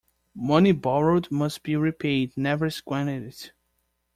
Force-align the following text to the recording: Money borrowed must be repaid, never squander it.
Money 0.33 0.71
borrowed 0.71 1.29
must 1.29 1.61
be 1.61 1.75
repaid, 1.75 2.35
never 2.35 2.71
squander 2.71 3.23
it. 3.27 3.51